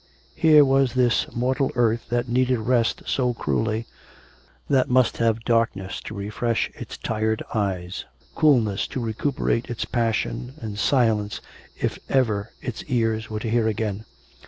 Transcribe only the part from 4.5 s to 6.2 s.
that must have darkness to